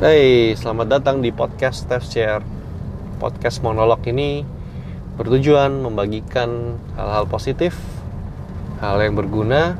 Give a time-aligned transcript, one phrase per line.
[0.00, 2.40] Hey, selamat datang di podcast Steph Share.
[3.20, 4.48] Podcast monolog ini
[5.20, 7.76] bertujuan membagikan hal-hal positif,
[8.80, 9.76] hal yang berguna,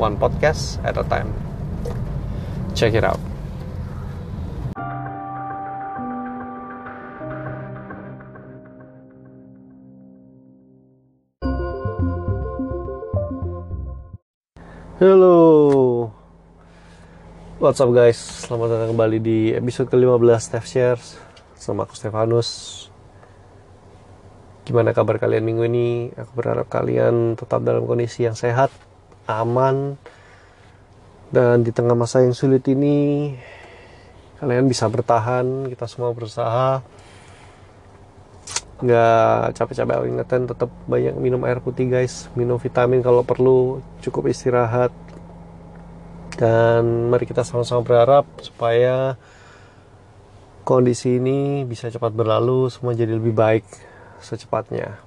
[0.00, 1.36] one podcast at a time.
[2.72, 3.20] Check it out.
[14.96, 15.45] Halo,
[17.56, 21.16] What's up guys, selamat datang kembali di episode ke-15 Steph Shares
[21.56, 22.84] Sama aku Stefanus.
[24.68, 26.12] Gimana kabar kalian minggu ini?
[26.20, 28.68] Aku berharap kalian tetap dalam kondisi yang sehat,
[29.24, 29.96] aman
[31.32, 33.32] Dan di tengah masa yang sulit ini
[34.36, 36.84] Kalian bisa bertahan, kita semua berusaha.
[38.84, 42.28] Nggak capek-capek ingetin tetap banyak minum air putih guys.
[42.36, 44.92] Minum vitamin kalau perlu, cukup istirahat
[46.36, 49.16] dan mari kita sama-sama berharap supaya
[50.68, 53.64] kondisi ini bisa cepat berlalu semua jadi lebih baik
[54.20, 55.00] secepatnya.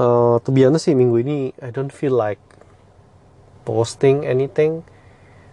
[0.00, 2.40] Uh, to be honest sih minggu ini I don't feel like
[3.64, 4.84] posting anything.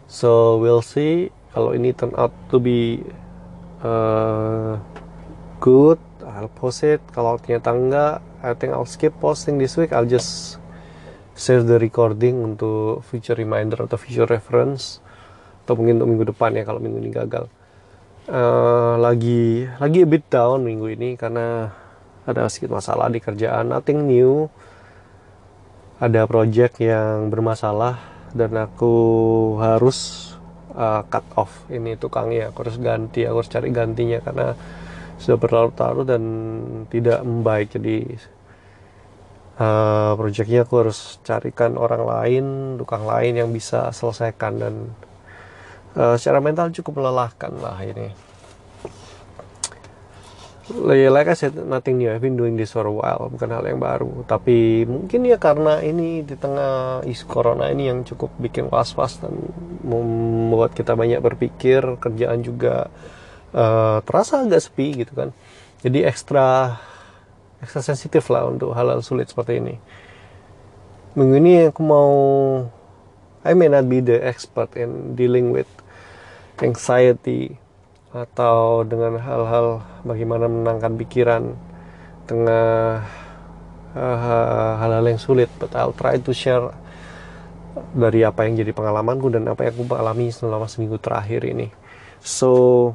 [0.07, 3.03] So we'll see kalau ini turn out to be
[3.83, 4.79] uh,
[5.63, 6.99] good I'll post it.
[7.15, 9.95] Kalau ternyata enggak I think I'll skip posting this week.
[9.95, 10.59] I'll just
[11.37, 14.97] save the recording untuk future reminder atau future reference
[15.63, 17.45] atau mungkin untuk minggu depan ya kalau minggu ini gagal.
[18.27, 21.71] Uh, lagi lagi a bit down minggu ini karena
[22.27, 23.69] ada sedikit masalah di kerjaan.
[23.69, 24.49] Nothing new.
[25.97, 27.97] Ada project yang bermasalah
[28.33, 28.93] dan aku
[29.61, 30.31] harus
[30.73, 31.69] uh, cut off.
[31.69, 34.57] Ini tukangnya aku harus ganti aku harus cari gantinya karena
[35.17, 36.23] sudah berlarut-larut dan
[36.89, 37.73] tidak membaik.
[37.73, 38.17] Jadi
[39.57, 42.45] uh, projectnya aku harus carikan orang lain
[42.77, 44.73] tukang lain yang bisa selesaikan dan
[45.97, 48.13] uh, secara mental cukup melelahkan lah ini.
[50.67, 52.11] Like I said nothing new.
[52.11, 54.27] I've been doing this for a while bukan hal yang baru.
[54.27, 59.31] Tapi mungkin ya karena ini di tengah isu corona ini yang cukup bikin was-was dan
[59.87, 62.91] membuat kita banyak berpikir kerjaan juga
[63.55, 65.31] uh, terasa agak sepi gitu kan.
[65.87, 66.75] Jadi ekstra
[67.63, 69.75] ekstra sensitif lah untuk hal-hal sulit seperti ini.
[71.17, 72.11] Minggu ini aku mau
[73.47, 75.69] I may not be the expert in dealing with
[76.59, 77.57] anxiety
[78.11, 81.43] atau dengan hal-hal bagaimana menenangkan pikiran
[82.27, 83.03] tengah
[83.93, 86.71] uh, hal-hal yang sulit but I'll try to share
[87.93, 91.69] dari apa yang jadi pengalamanku dan apa yang aku alami selama seminggu terakhir ini
[92.19, 92.91] so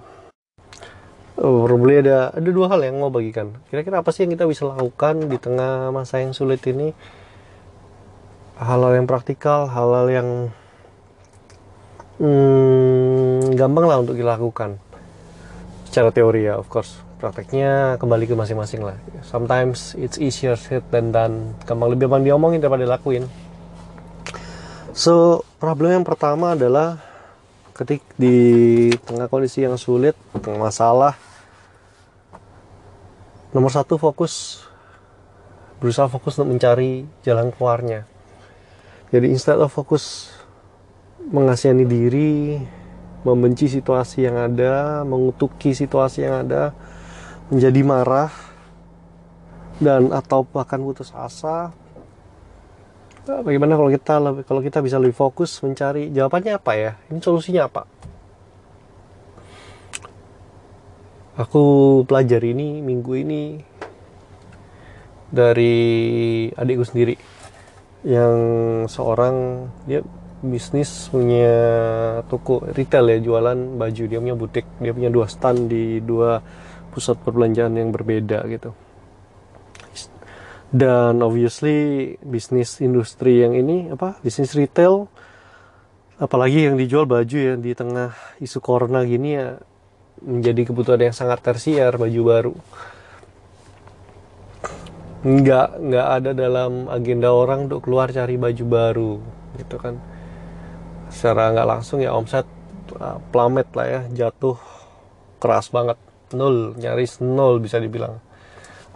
[1.37, 3.56] probably ada ada dua hal yang mau bagikan.
[3.72, 6.93] Kira-kira apa sih yang kita bisa lakukan di tengah masa yang sulit ini?
[8.60, 10.28] Hal-hal yang praktikal, hal-hal yang
[12.22, 14.78] hmm, gampang lah untuk dilakukan.
[15.88, 17.00] Secara teori ya, of course.
[17.22, 18.99] Prakteknya kembali ke masing-masing lah.
[19.22, 21.54] Sometimes it's easier said than done.
[21.62, 23.31] Gampang lebih gampang diomongin daripada dilakuin.
[24.93, 27.12] So, problem yang pertama adalah
[27.72, 28.37] ketik di
[29.09, 30.12] tengah kondisi yang sulit,
[30.44, 31.16] tengah masalah,
[33.53, 34.65] nomor satu fokus.
[35.82, 38.06] Berusaha fokus untuk mencari jalan keluarnya.
[39.11, 40.31] Jadi instead of fokus
[41.27, 42.62] mengasihani diri
[43.27, 46.71] membenci situasi yang ada mengutuki situasi yang ada
[47.50, 48.31] menjadi marah
[49.82, 51.75] dan atau bahkan putus asa
[53.27, 56.93] bagaimana kalau kita kalau kita bisa lebih fokus mencari jawabannya apa ya?
[57.06, 57.83] Ini solusinya apa?
[61.38, 61.65] Aku
[62.05, 63.43] pelajari ini minggu ini
[65.31, 65.75] dari
[66.53, 67.15] adikku sendiri.
[68.03, 68.37] Yang
[68.91, 70.03] seorang dia
[70.43, 71.55] bisnis punya
[72.27, 74.03] toko retail ya jualan baju.
[74.11, 76.43] Dia punya butik dia punya dua stand di dua
[76.93, 78.77] pusat perbelanjaan yang berbeda gitu
[80.72, 85.05] dan obviously bisnis industri yang ini apa bisnis retail
[86.16, 89.61] apalagi yang dijual baju ya di tengah isu corona gini ya
[90.23, 92.55] menjadi kebutuhan yang sangat tersier baju baru.
[95.23, 99.12] Nggak nggak ada dalam agenda orang untuk keluar cari baju baru
[99.58, 99.99] gitu kan.
[101.11, 102.47] Secara nggak langsung ya omset
[102.99, 104.58] uh, plamet lah ya jatuh
[105.43, 105.99] keras banget.
[106.32, 108.23] Nol nyaris nol bisa dibilang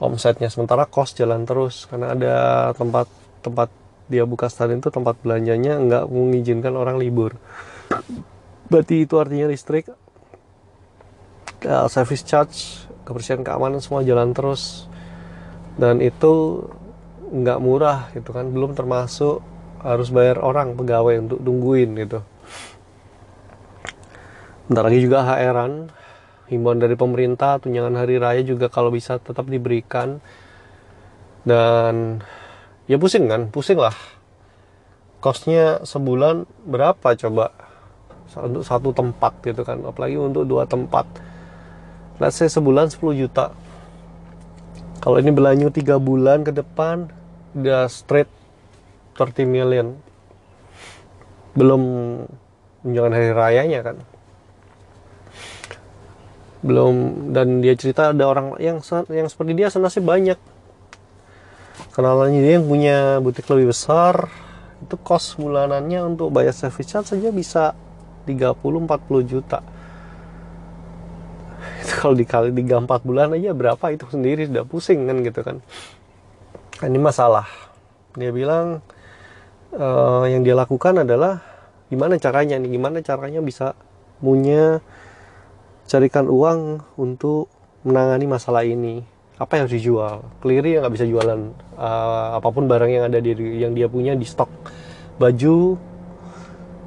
[0.01, 0.49] omsetnya.
[0.53, 2.35] Sementara kos jalan terus karena ada
[2.77, 3.09] tempat
[3.41, 3.69] tempat
[4.07, 7.35] dia buka stand itu tempat belanjanya nggak mengizinkan orang libur.
[8.71, 9.91] Berarti itu artinya listrik
[11.67, 14.87] uh, service charge kebersihan keamanan semua jalan terus.
[15.77, 16.65] Dan itu
[17.27, 19.43] nggak murah gitu kan belum termasuk
[19.83, 22.23] harus bayar orang pegawai untuk tungguin gitu.
[24.67, 25.91] Bentar lagi juga HRan
[26.47, 30.23] himbauan dari pemerintah tunjangan hari raya juga kalau bisa tetap diberikan.
[31.47, 32.23] Dan
[32.91, 33.51] ya pusing kan?
[33.51, 33.95] Pusing lah.
[35.23, 37.51] Costnya sebulan berapa coba?
[38.37, 39.83] Untuk satu tempat gitu kan.
[39.87, 41.07] Apalagi untuk dua tempat.
[42.17, 43.53] Let's say sebulan 10 juta.
[45.05, 47.13] Kalau ini berlanjut tiga bulan ke depan
[47.53, 48.29] udah straight
[49.21, 50.01] 30 million.
[51.53, 51.83] Belum
[52.83, 53.97] tunjangan hari rayanya kan
[56.67, 56.95] belum
[57.31, 60.37] dan dia cerita ada orang yang yang seperti dia senasib banyak.
[61.95, 64.29] Kenalannya dia yang punya butik lebih besar.
[64.83, 67.73] Itu kos bulanannya untuk bayar service charge saja bisa
[68.29, 69.65] 30-40 juta.
[71.81, 73.85] Itu kalau dikali 3-4 bulan aja berapa?
[73.95, 75.57] Itu sendiri sudah pusing kan gitu kan.
[76.85, 77.49] Ini masalah.
[78.19, 78.85] Dia bilang
[79.73, 81.41] uh, yang dia lakukan adalah
[81.89, 82.71] gimana caranya nih?
[82.77, 83.73] Gimana caranya bisa
[84.21, 84.85] punya
[85.87, 87.49] carikan uang untuk
[87.87, 89.01] menangani masalah ini.
[89.39, 90.17] Apa yang harus dijual?
[90.43, 91.41] Clear ya nggak bisa jualan
[91.79, 94.51] uh, apa pun barang yang ada di yang dia punya di stok.
[95.17, 95.77] Baju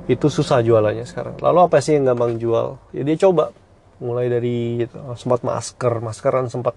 [0.09, 1.37] itu susah jualannya sekarang.
[1.39, 2.77] Lalu apa sih yang gampang jual?
[2.91, 3.55] Ya dia coba.
[3.99, 5.99] Mulai dari gitu, sempat masker.
[6.01, 6.73] Maskeran sempat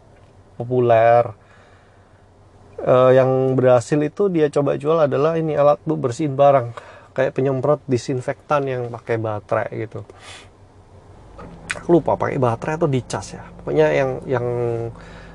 [0.59, 1.25] populer.
[2.83, 6.75] Uh, yang berhasil itu dia coba jual adalah ini alat bu bersihin barang.
[7.17, 10.05] Kayak penyemprot disinfektan yang pakai baterai gitu
[11.77, 13.43] aku lupa pakai baterai atau dicas ya.
[13.63, 14.47] Pokoknya yang yang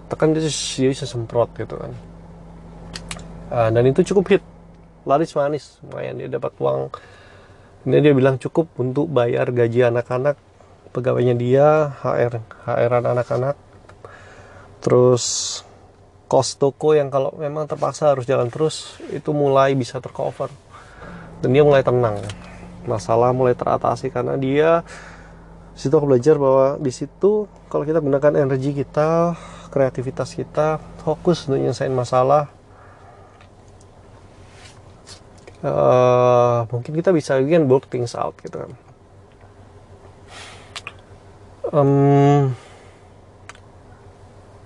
[0.07, 1.91] tekan dia, dia bisa semprot gitu kan.
[3.47, 4.43] Uh, dan itu cukup hit.
[5.07, 6.19] Laris manis lumayan.
[6.19, 6.91] Dia dapat uang.
[7.87, 10.35] Ini dia bilang cukup untuk bayar gaji anak-anak
[10.97, 13.55] pegawainya dia HR HR anak-anak.
[14.81, 15.25] Terus
[16.25, 20.49] kos toko yang kalau memang terpaksa harus jalan terus itu mulai bisa tercover.
[21.45, 22.17] Dan dia mulai tenang.
[22.89, 24.81] Masalah mulai teratasi karena dia
[25.77, 29.37] situ aku belajar bahwa di situ kalau kita gunakan energi kita
[29.69, 32.49] kreativitas kita fokus untuk nyelesain masalah
[35.61, 38.65] uh, mungkin kita bisa again work things out gitu.
[38.65, 38.73] Kan
[41.73, 42.55] um,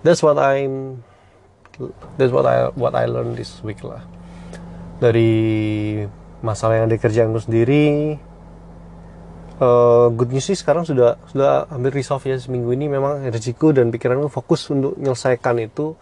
[0.04, 1.04] that's what I'm
[2.18, 4.06] that's what I what I learned this week lah.
[5.02, 6.06] Dari
[6.46, 8.18] masalah yang ada kerjaanku sendiri
[9.62, 12.90] uh, good news sih sekarang sudah sudah hampir resolve ya seminggu ini.
[12.90, 15.94] Memang rezekiku dan pikiranku fokus untuk menyelesaikan itu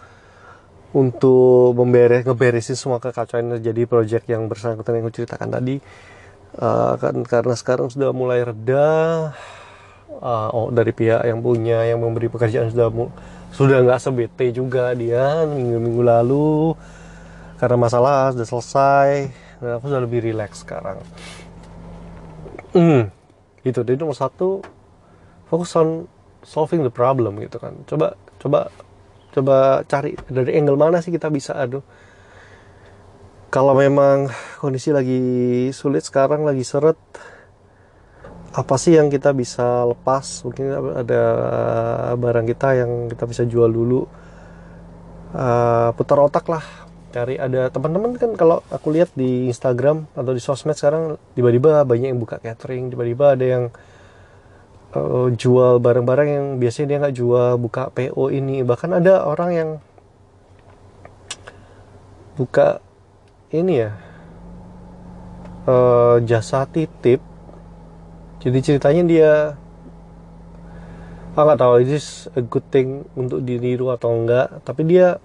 [0.89, 5.77] untuk memberes ngeberesin semua kekacauan yang terjadi project yang bersangkutan yang aku ceritakan tadi.
[6.57, 8.89] Uh, kan karena sekarang sudah mulai reda
[10.17, 12.89] uh, oh dari pihak yang punya yang memberi pekerjaan sudah
[13.53, 16.73] sudah nggak sebete juga dia minggu-minggu lalu.
[17.59, 19.09] Karena masalah sudah selesai
[19.59, 21.03] dan aku sudah lebih rileks sekarang.
[22.71, 23.18] Hmm
[23.69, 23.85] gitu.
[23.85, 24.59] Jadi nomor satu
[25.47, 26.09] fokus on
[26.41, 27.77] solving the problem gitu kan.
[27.85, 28.73] Coba coba
[29.29, 31.85] coba cari dari angle mana sih kita bisa aduh.
[33.49, 34.29] Kalau memang
[34.61, 35.21] kondisi lagi
[35.73, 36.97] sulit sekarang lagi seret
[38.49, 40.45] apa sih yang kita bisa lepas?
[40.45, 40.65] Mungkin
[41.05, 41.21] ada
[42.17, 44.05] barang kita yang kita bisa jual dulu.
[45.29, 50.41] Uh, putar otak lah cari ada teman-teman kan kalau aku lihat di Instagram atau di
[50.41, 53.63] sosmed sekarang tiba-tiba banyak yang buka catering tiba-tiba ada yang
[54.95, 58.61] uh, jual barang-barang yang biasanya dia nggak jual buka PO ini.
[58.65, 59.69] Bahkan ada orang yang
[62.39, 62.79] buka
[63.51, 63.91] ini ya
[65.67, 67.21] uh, jasa titip.
[68.39, 69.31] Jadi ceritanya dia
[71.35, 71.97] aku nggak tahu ini
[72.35, 74.63] a good thing untuk diniru atau enggak.
[74.63, 75.19] Tapi dia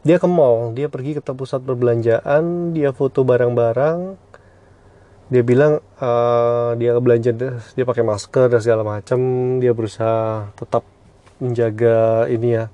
[0.00, 4.16] dia ke mall dia pergi ke pusat perbelanjaan dia foto barang-barang.
[5.30, 7.30] Dia bilang uh, dia belanja
[7.76, 9.20] dia pakai masker dan segala macam.
[9.62, 10.82] Dia berusaha tetap
[11.38, 12.64] menjaga ini ya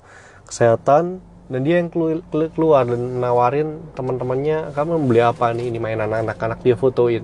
[0.46, 1.20] kesehatan.
[1.46, 1.94] Dan dia yang
[2.30, 5.68] keluar dan nawarin teman-temannya kamu beli apa nih?
[5.68, 6.64] Ini mainan anak-anak.
[6.64, 7.22] Dia fotoin.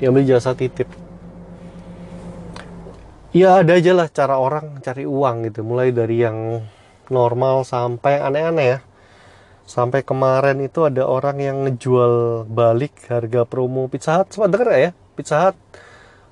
[0.00, 0.90] Dia ambil jasa titip.
[3.30, 5.62] Ya ada aja lah cara orang cari uang gitu.
[5.62, 6.66] Mulai dari yang
[7.12, 8.78] normal sampai aneh-aneh ya
[9.64, 14.32] sampai kemarin itu ada orang yang ngejual balik harga promo Pizza Hut.
[14.32, 14.90] Sempat denger ya?
[15.16, 15.56] Pizza Hut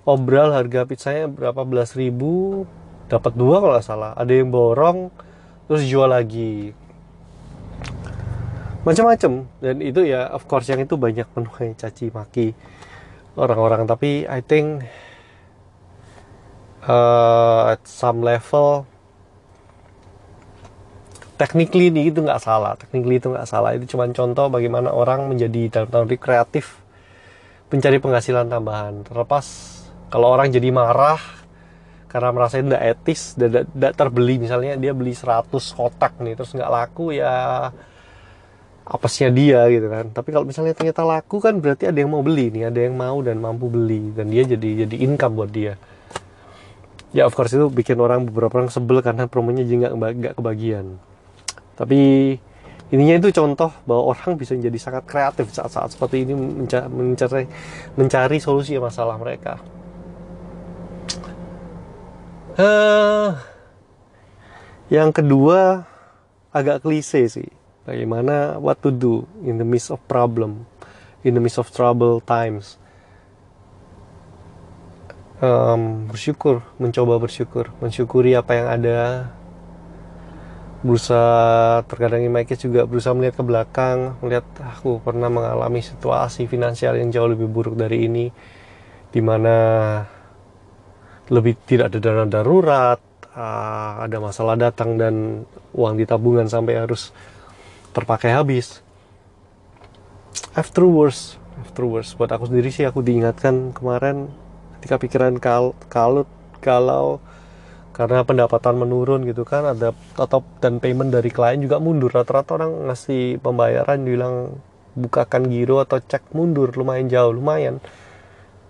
[0.03, 1.63] obral harga pizzanya berapa?
[1.63, 2.65] Belas ribu.
[3.07, 4.13] Dapat dua kalau nggak salah.
[4.17, 5.13] Ada yang borong
[5.69, 6.73] terus jual lagi.
[8.83, 12.57] Macam-macam dan itu ya of course yang itu banyak menuai caci maki
[13.39, 13.87] orang-orang.
[13.87, 14.83] Tapi I think
[16.83, 18.91] uh, at some level
[21.43, 22.79] technically itu nggak salah.
[22.79, 23.75] Technically itu nggak salah.
[23.75, 26.79] Itu cuma contoh bagaimana orang menjadi dalam tanda kreatif
[27.67, 29.03] mencari penghasilan tambahan.
[29.03, 29.47] Terlepas
[30.07, 31.19] kalau orang jadi marah
[32.07, 34.39] karena merasa tidak etis tidak terbeli.
[34.39, 37.75] Misalnya dia beli 100 kotak nih terus nggak laku ya
[38.87, 40.15] apesnya dia gitu kan.
[40.15, 43.19] Tapi kalau misalnya ternyata laku kan berarti ada yang mau beli nih ada yang mau
[43.19, 44.15] dan mampu beli.
[44.15, 45.75] Dan dia jadi jadi income buat dia.
[47.11, 51.03] Ya of course itu bikin orang beberapa orang sebel karena promonya jadi nggak kebagian
[51.79, 52.35] tapi
[52.93, 56.37] ininya itu contoh bahwa orang bisa menjadi sangat kreatif saat-saat seperti ini
[56.89, 57.49] mencari
[57.97, 59.61] mencari solusi masalah mereka
[62.53, 63.33] Uh,
[64.93, 65.89] yang kedua
[66.53, 67.49] agak klise sih.
[67.89, 70.69] Bagaimana what to do in the midst of problem,
[71.25, 72.77] in the midst of trouble times.
[75.41, 78.99] Um, bersyukur, mencoba bersyukur, mensyukuri apa yang ada.
[80.83, 87.15] Berusaha terkadang Mike juga berusaha melihat ke belakang, melihat aku pernah mengalami situasi finansial yang
[87.15, 88.27] jauh lebih buruk dari ini,
[89.15, 89.55] di mana
[91.31, 92.99] lebih tidak ada dana darurat,
[93.31, 97.15] uh, ada masalah datang dan uang di tabungan sampai harus
[97.95, 98.83] terpakai habis.
[100.53, 104.29] Afterwards, afterwards, buat aku sendiri sih aku diingatkan kemarin
[104.81, 106.27] ketika pikiran kal kalut
[106.59, 107.23] kalau
[107.93, 112.09] karena pendapatan menurun gitu kan ada atau dan payment dari klien juga mundur.
[112.09, 114.57] Rata-rata orang ngasih pembayaran bilang
[114.97, 116.73] bukakan giro atau cek mundur.
[116.73, 117.85] Lumayan jauh lumayan.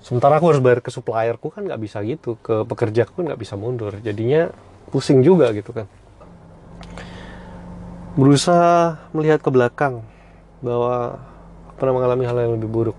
[0.03, 2.35] Sementara aku harus bayar ke supplierku kan nggak bisa gitu.
[2.43, 3.95] Ke pekerjaku kan nggak bisa mundur.
[4.03, 4.51] Jadinya
[4.91, 5.87] pusing juga gitu kan.
[8.19, 10.03] Berusaha melihat ke belakang
[10.67, 11.23] bahwa
[11.79, 12.99] pernah mengalami hal yang lebih buruk.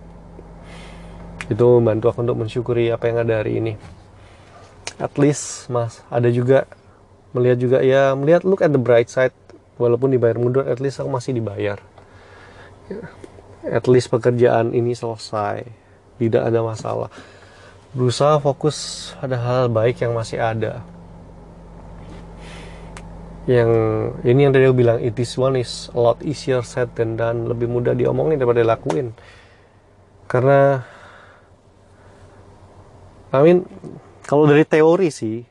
[1.52, 3.76] Itu membantu aku untuk mensyukuri apa yang ada hari ini
[5.02, 6.70] at least mas ada juga
[7.34, 9.34] melihat juga ya melihat look at the bright side.
[9.74, 11.82] Walaupun dibayar mundur at least aku masih dibayar.
[13.66, 15.66] At least pekerjaan ini selesai.
[16.22, 17.10] Tidak ada masalah.
[17.98, 20.86] Berusaha fokus pada hal baik yang masih ada.
[23.50, 23.72] Yang
[24.24, 27.50] ini yang tadi aku bilang it is one is a lot easier said than done.
[27.50, 29.10] Lebih mudah diomongin daripada dilakuin.
[30.30, 30.86] Karena
[33.34, 33.66] I mean
[34.24, 35.44] kalau dari teori sih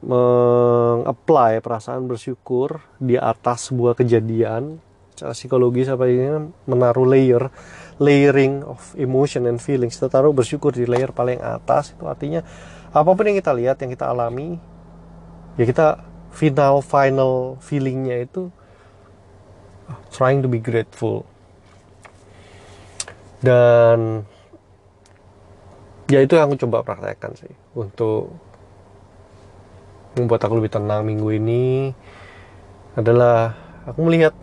[0.00, 4.78] mengapply perasaan bersyukur di atas sebuah kejadian
[5.12, 7.50] secara psikologis apa ini menaruh layer
[8.00, 9.98] layering of emotion and feelings.
[9.98, 12.40] Kita taruh bersyukur di layer paling atas itu artinya
[12.94, 14.56] apa pun yang kita lihat yang kita alami
[15.60, 16.00] ya kita
[16.32, 18.48] final final feelingnya itu
[20.14, 21.26] trying to be grateful.
[23.44, 24.24] Dan
[26.08, 28.34] ya itu yang aku coba praktekkan sih untuk
[30.18, 31.94] membuat aku lebih tenang minggu ini
[32.98, 33.54] adalah
[33.86, 34.34] aku melihat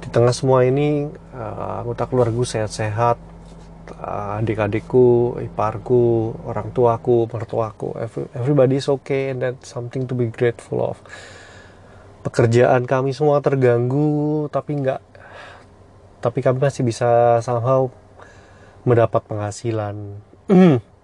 [0.00, 3.20] di tengah semua ini uh, anggota keluarga sehat-sehat
[4.00, 7.92] uh, adik-adikku iparku orang tuaku mertuaku
[8.32, 10.96] everybody is okay and that's something to be grateful of.
[12.24, 15.02] Pekerjaan kami semua terganggu tapi nggak
[16.24, 17.86] tapi kami masih bisa somehow
[18.82, 20.18] mendapat penghasilan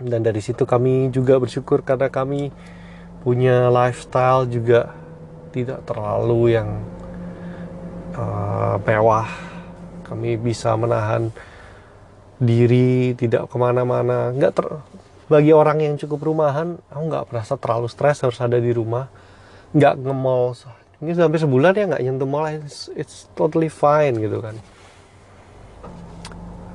[0.00, 2.52] dan dari situ kami juga bersyukur karena kami
[3.24, 4.92] punya lifestyle juga
[5.50, 6.68] tidak terlalu yang
[8.14, 9.28] uh, mewah.
[10.06, 11.34] Kami bisa menahan
[12.38, 14.30] diri tidak ke mana-mana.
[14.30, 14.66] Nggak ter
[15.26, 19.10] bagi orang yang cukup rumahan aku nggak merasa terlalu stres harus ada di rumah.
[19.74, 20.54] Nggak nge-mall
[20.96, 24.56] ini sampai sebulan ya nggak nyentuh mall it's, it's totally fine gitu kan.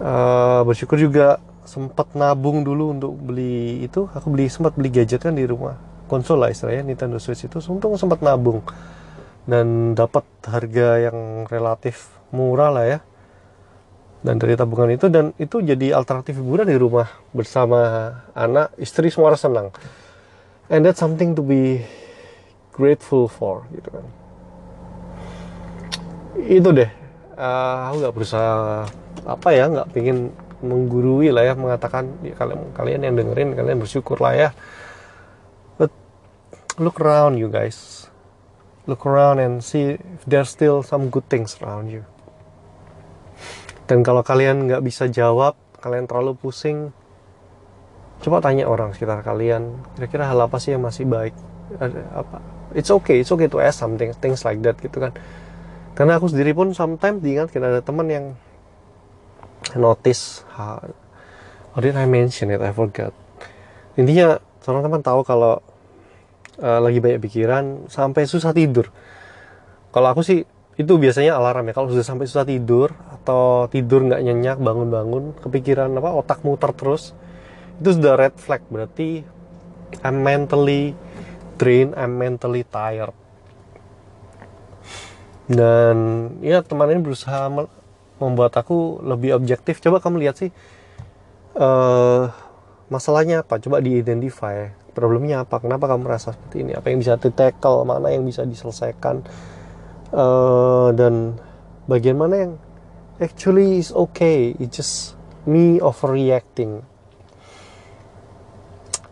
[0.01, 5.37] Uh, bersyukur juga sempat nabung dulu untuk beli itu aku beli sempat beli gadget kan
[5.37, 5.77] di rumah.
[6.09, 7.57] Konsol lah istilahnya Nintendo Switch itu.
[7.71, 8.59] Untung sempat nabung.
[9.47, 12.99] Dan dapat harga yang relatif murah lah ya.
[14.21, 19.33] Dan dari tabungan itu dan itu jadi alternatif hiburan di rumah bersama anak istri semua
[19.33, 19.73] senang.
[20.69, 21.81] And that's something to be
[22.75, 24.05] grateful for gitu kan.
[26.37, 26.91] Itu deh.
[27.33, 28.85] Uh, aku nggak berusaha
[29.25, 30.29] apa ya nggak pingin
[30.61, 34.49] menggurui lah ya mengatakan ya, kalian kalian yang dengerin kalian bersyukur lah ya
[35.75, 35.89] but
[36.77, 38.01] look around you guys
[38.89, 42.03] look around and see if there's still some good things around you.
[43.85, 45.53] Dan kalau kalian nggak bisa jawab,
[45.83, 46.95] kalian terlalu pusing,
[48.23, 51.35] coba tanya orang sekitar kalian, kira-kira hal apa sih yang masih baik?
[52.15, 52.39] Apa?
[52.71, 55.11] It's okay, it's okay to ask something, things like that gitu kan.
[55.91, 58.25] Karena aku sendiri pun sometimes diingatkan ada teman yang
[59.77, 60.79] notice, how
[61.79, 62.61] did I mention it?
[62.61, 63.13] I forgot.
[63.95, 65.59] Intinya, teman-teman tahu kalau
[66.61, 68.93] uh, lagi banyak pikiran sampai susah tidur
[69.91, 70.45] kalau aku sih
[70.79, 75.91] itu biasanya alarm ya kalau sudah sampai susah tidur atau tidur nggak nyenyak bangun-bangun kepikiran
[75.97, 77.11] apa otak muter terus
[77.81, 79.25] itu sudah red flag berarti
[80.05, 80.95] I'm mentally
[81.59, 83.13] drained I'm mentally tired
[85.51, 85.97] dan
[86.39, 87.51] ya teman ini berusaha
[88.21, 89.81] membuat aku lebih objektif.
[89.81, 90.53] Coba kamu lihat sih
[91.57, 92.29] uh,
[92.93, 93.57] masalahnya apa?
[93.57, 95.57] Coba diidentify problemnya apa?
[95.57, 96.77] Kenapa kamu merasa seperti ini?
[96.77, 99.25] Apa yang bisa di tackle mana yang bisa diselesaikan?
[100.13, 101.41] Uh, dan
[101.89, 102.53] bagian mana yang
[103.17, 104.53] actually is okay?
[104.61, 104.95] It's just
[105.49, 106.85] me overreacting.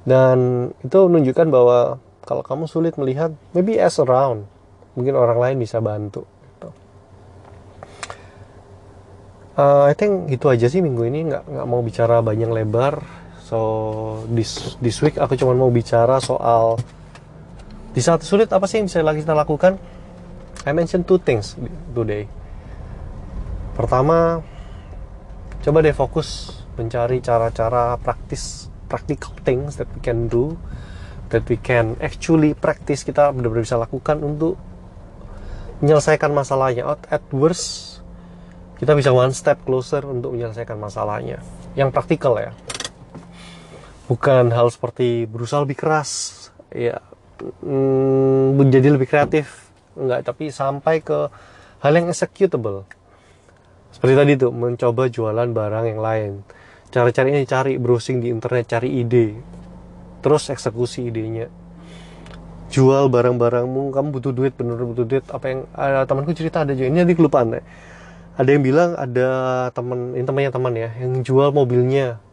[0.06, 4.46] Dan itu menunjukkan bahwa kalau kamu sulit melihat maybe as around.
[4.94, 6.28] Mungkin orang lain bisa bantu
[9.60, 11.28] uh, I think itu aja sih minggu ini.
[11.28, 13.04] Nggak nggak mau bicara banyak lebar.
[13.44, 13.60] So
[14.32, 16.80] this this week aku cuma mau bicara soal
[17.92, 19.76] di saat sulit apa sih yang bisa lagi kita lakukan?
[20.64, 21.58] I mention two things
[21.92, 22.30] today.
[23.74, 24.46] Pertama
[25.60, 30.56] coba deh fokus mencari cara-cara praktis practical things that we can do
[31.30, 34.62] that we can actually practice kita benar-benar bisa lakukan untuk
[35.82, 36.86] menyelesaikan masalahnya.
[37.10, 37.89] At worst
[38.80, 41.44] kita bisa one step closer untuk menyelesaikan masalahnya.
[41.76, 42.56] Yang praktikal ya.
[44.08, 46.48] Bukan hal seperti berusaha lebih keras.
[46.72, 47.04] Ya
[47.60, 49.68] mm, menjadi lebih kreatif.
[50.00, 51.28] Enggak tapi sampai ke
[51.84, 52.88] hal yang executable.
[53.92, 56.32] Seperti tadi tuh mencoba jualan barang yang lain.
[56.90, 59.36] Cara-cara ini cari browsing di internet cari ide.
[60.24, 61.52] Terus eksekusi idenya.
[62.72, 65.26] Jual barang-barangmu kamu butuh duit bener butuh duit.
[65.28, 66.88] Apa yang ada temanku cerita ada juga.
[66.88, 67.62] Ini nanti kelupaan ya.
[68.40, 69.30] Ada yang bilang ada
[69.76, 72.24] teman ini temannya teman ya yang jual mobilnya.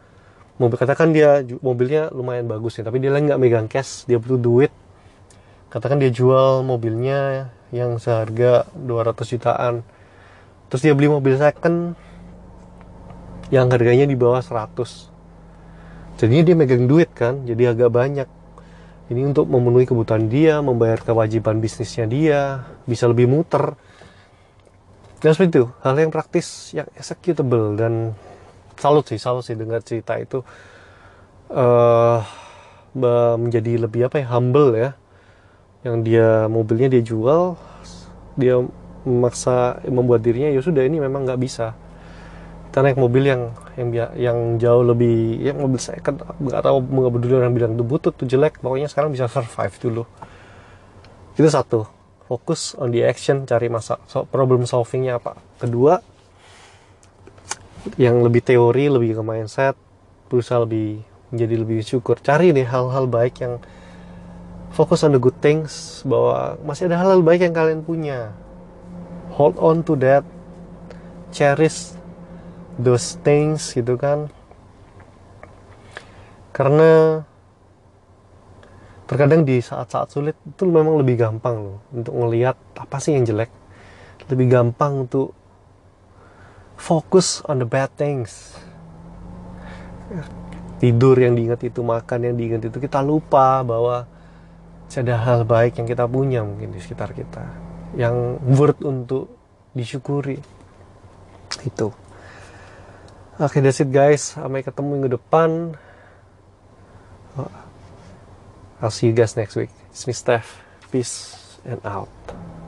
[0.55, 4.39] Mobil katakan dia mobilnya lumayan bagus ya tapi dia lagi nggak megang cash dia butuh
[4.39, 4.71] duit.
[5.67, 9.83] Katakan dia jual mobilnya yang seharga 200 jutaan.
[10.71, 11.91] Terus dia beli mobil second
[13.51, 15.11] yang harganya di bawah 100
[16.17, 18.29] jadinya dia megang duit kan jadi agak banyak.
[19.07, 22.39] Ini untuk memenuhi kebutuhan dia membayar kewajiban bisnisnya dia
[22.87, 23.75] bisa lebih muter
[25.17, 25.65] dan seperti itu?
[25.81, 28.13] Hal yang praktis yang executable dan
[28.77, 30.45] salut sih salut sih dengar cerita itu.
[31.49, 32.21] Uh,
[33.37, 34.93] menjadi lebih apa ya humble ya.
[35.81, 37.57] Yang dia mobilnya dia jual
[38.37, 38.61] dia
[39.07, 41.73] memaksa membuat dirinya ya sudah ini memang nggak bisa.
[42.69, 43.41] Kita naik mobil yang
[43.73, 47.81] yang yang jauh lebih ya mobil saya kan nggak tahu nggak peduli orang bilang itu
[47.81, 48.61] butut tuh jelek.
[48.61, 50.03] Pokoknya sekarang bisa survive dulu.
[51.33, 51.96] Itu satu
[52.27, 55.39] fokus on the action cari masa so, problem solvingnya apa.
[55.57, 56.03] Kedua
[57.95, 59.75] yang lebih teori lebih ke mindset
[60.27, 63.63] berusaha lebih menjadi lebih syukur cari nih hal-hal baik yang
[64.75, 68.35] fokus on the good things bahwa masih ada hal-hal baik yang kalian punya.
[69.39, 70.27] Hold on to that
[71.31, 71.95] cherish
[72.75, 74.29] those things gitu kan.
[76.51, 77.23] Karena
[79.07, 83.49] terkadang di saat-saat sulit itu memang lebih gampang loh untuk ngelihat apa sih yang jelek.
[84.27, 85.31] Lebih gampang untuk
[86.75, 88.59] fokus on the bad things.
[90.77, 94.05] Tidur yang diingat itu makan yang diingat itu kita lupa bahwa
[94.87, 97.43] ada hal baik yang kita punya mungkin di sekitar kita
[97.95, 99.31] yang worth untuk
[99.75, 100.39] disyukuri.
[101.63, 101.91] Itu.
[103.37, 104.35] Oke, okay, that's it guys.
[104.35, 105.77] Sampai ketemu minggu depan.
[108.81, 109.69] I'll see you guys next week.
[109.89, 110.61] It's me Steph.
[110.91, 112.09] Peace and out.